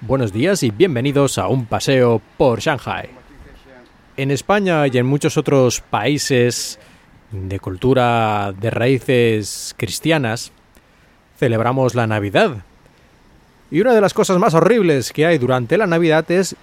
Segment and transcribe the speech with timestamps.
[0.00, 3.08] buenos días y bienvenidos a un paseo por Shanghai.
[4.16, 6.78] En España y en muchos otros países
[7.30, 10.52] de cultura de raíces cristianas,
[11.38, 12.58] celebramos la Navidad.
[13.70, 16.56] Y una de las cosas más horribles que hay durante la Navidad es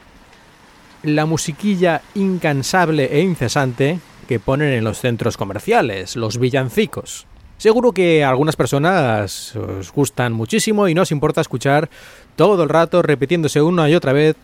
[1.04, 7.28] la musiquilla incansable e incesante que ponen en los centros comerciales, los villancicos.
[7.58, 11.90] Seguro que a algunas personas os gustan muchísimo y no os importa escuchar
[12.36, 14.36] todo el rato repitiéndose una y otra vez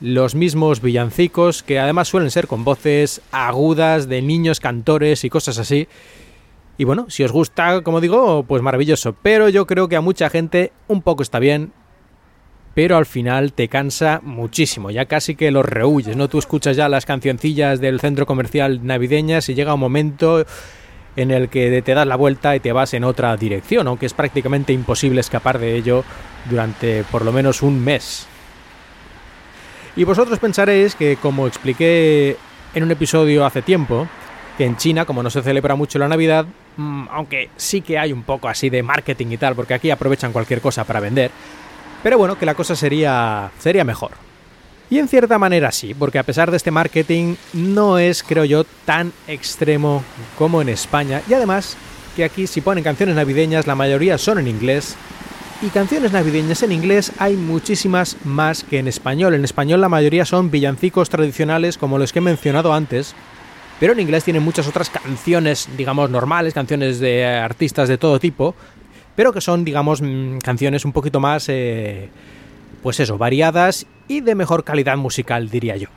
[0.00, 5.58] los mismos villancicos que además suelen ser con voces agudas de niños cantores y cosas
[5.58, 5.88] así.
[6.78, 9.14] Y bueno, si os gusta, como digo, pues maravilloso.
[9.22, 11.72] Pero yo creo que a mucha gente un poco está bien,
[12.74, 16.28] pero al final te cansa muchísimo, ya casi que los rehuyes, ¿no?
[16.28, 20.44] Tú escuchas ya las cancioncillas del centro comercial navideñas y llega un momento
[21.16, 24.14] en el que te das la vuelta y te vas en otra dirección, aunque es
[24.14, 26.04] prácticamente imposible escapar de ello
[26.48, 28.26] durante por lo menos un mes.
[29.96, 32.36] Y vosotros pensaréis que, como expliqué
[32.74, 34.06] en un episodio hace tiempo,
[34.56, 38.12] que en China, como no se celebra mucho la Navidad, mm, aunque sí que hay
[38.12, 41.30] un poco así de marketing y tal, porque aquí aprovechan cualquier cosa para vender,
[42.02, 44.27] pero bueno, que la cosa sería, sería mejor.
[44.90, 48.64] Y en cierta manera sí, porque a pesar de este marketing no es, creo yo,
[48.86, 50.02] tan extremo
[50.38, 51.20] como en España.
[51.28, 51.76] Y además
[52.16, 54.96] que aquí si ponen canciones navideñas la mayoría son en inglés.
[55.60, 59.34] Y canciones navideñas en inglés hay muchísimas más que en español.
[59.34, 63.14] En español la mayoría son villancicos tradicionales como los que he mencionado antes.
[63.78, 68.54] Pero en inglés tienen muchas otras canciones, digamos, normales, canciones de artistas de todo tipo.
[69.14, 71.48] Pero que son, digamos, mm, canciones un poquito más...
[71.48, 72.08] Eh,
[72.82, 75.88] pues eso, variadas y de mejor calidad musical, diría yo.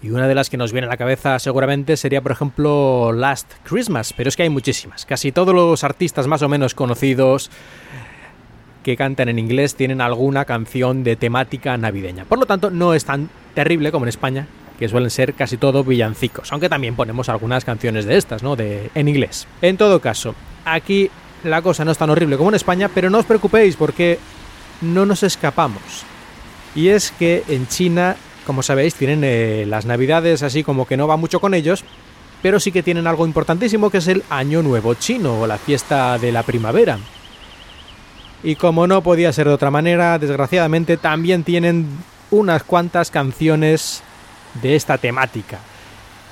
[0.00, 3.52] Y una de las que nos viene a la cabeza seguramente sería, por ejemplo, Last
[3.64, 5.04] Christmas, pero es que hay muchísimas.
[5.04, 7.50] Casi todos los artistas más o menos conocidos
[8.84, 12.24] que cantan en inglés tienen alguna canción de temática navideña.
[12.24, 14.46] Por lo tanto, no es tan terrible como en España,
[14.78, 18.54] que suelen ser casi todo villancicos, aunque también ponemos algunas canciones de estas, ¿no?
[18.54, 19.48] De, en inglés.
[19.60, 21.10] En todo caso, aquí
[21.42, 24.18] la cosa no es tan horrible como en España, pero no os preocupéis porque
[24.80, 26.04] no nos escapamos.
[26.74, 28.16] Y es que en China,
[28.46, 31.84] como sabéis, tienen eh, las navidades así como que no va mucho con ellos,
[32.42, 36.18] pero sí que tienen algo importantísimo que es el Año Nuevo Chino o la fiesta
[36.18, 36.98] de la primavera.
[38.42, 41.88] Y como no podía ser de otra manera, desgraciadamente también tienen
[42.30, 44.02] unas cuantas canciones
[44.62, 45.58] de esta temática.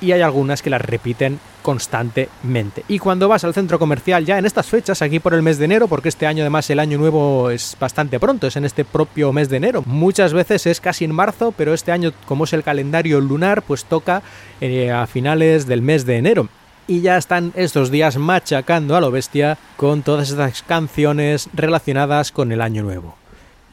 [0.01, 2.85] Y hay algunas que las repiten constantemente.
[2.87, 5.65] Y cuando vas al centro comercial ya en estas fechas, aquí por el mes de
[5.65, 9.33] enero, porque este año además el año nuevo es bastante pronto, es en este propio
[9.33, 9.83] mes de enero.
[9.85, 13.85] Muchas veces es casi en marzo, pero este año como es el calendario lunar, pues
[13.85, 14.23] toca
[14.61, 16.49] eh, a finales del mes de enero
[16.87, 22.53] y ya están estos días machacando a lo bestia con todas estas canciones relacionadas con
[22.53, 23.17] el año nuevo.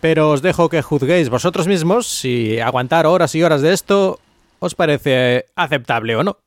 [0.01, 4.19] Pero os dejo que juzguéis vosotros mismos si aguantar horas y horas de esto
[4.57, 6.37] os parece aceptable o no.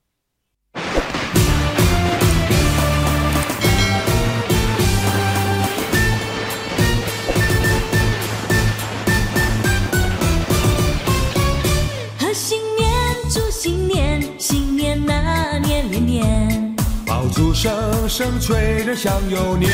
[17.56, 19.72] 声声催人想又年，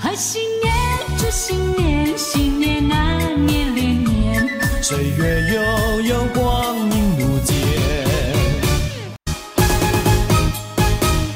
[0.00, 0.74] 贺新年，
[1.16, 4.44] 祝新年，新年啊年连年，
[4.82, 7.54] 岁月悠悠，光阴如箭。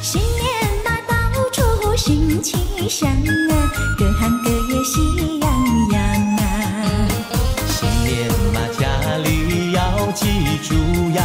[0.03, 0.51] 新年
[0.85, 5.49] 那到处新气象啊，各行各业喜洋
[5.93, 6.43] 洋啊。
[7.69, 10.27] 新年嘛，家里要记
[10.69, 10.75] 住
[11.15, 11.23] 呀，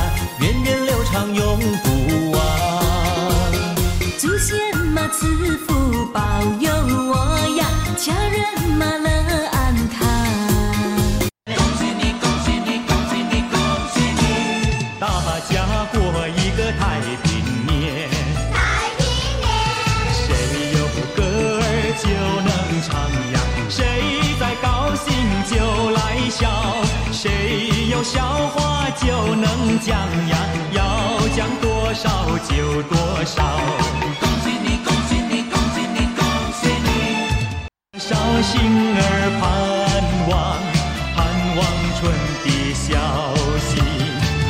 [29.80, 29.98] 讲
[30.30, 30.38] 呀，
[30.72, 32.10] 要讲多少
[32.48, 33.44] 就多少。
[34.20, 36.22] 恭喜你，恭喜你，恭喜你，恭
[36.60, 36.88] 喜你！
[38.00, 38.54] 少心
[38.96, 39.00] 儿
[39.40, 39.44] 盼
[40.30, 40.34] 望，
[41.16, 41.18] 盼
[41.58, 41.60] 望
[42.00, 42.02] 春
[42.44, 42.88] 的消
[43.60, 43.72] 息。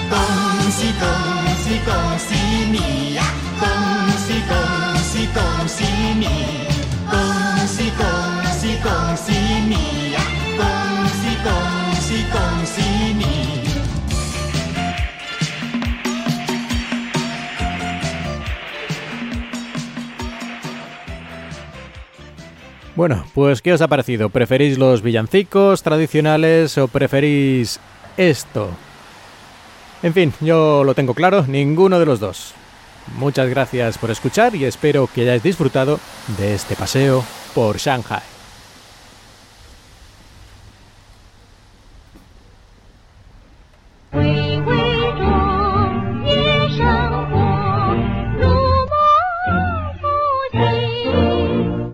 [0.09, 0.13] 恭
[0.71, 1.03] 喜恭
[1.63, 1.89] 喜恭
[2.19, 2.29] 喜
[2.71, 3.23] 你呀！
[3.59, 3.63] 恭
[4.19, 4.53] 喜恭
[5.01, 5.83] 喜恭喜
[6.19, 6.23] 你！
[7.09, 7.13] 恭
[7.67, 8.03] 喜恭
[8.59, 9.31] 喜恭喜
[9.67, 9.73] 你
[10.13, 10.17] 呀！
[10.57, 10.61] 恭
[11.07, 11.47] 喜恭
[11.99, 12.75] 喜恭喜
[22.95, 24.29] Bueno, pues ¿qué os ha parecido?
[24.29, 27.79] ¿Preferís los villancicos tradicionales o preferís
[28.15, 28.69] esto?
[30.01, 32.53] En fin, yo lo tengo claro, ninguno de los dos.
[33.17, 35.99] Muchas gracias por escuchar y espero que hayáis disfrutado
[36.37, 38.34] de este paseo por Shanghai.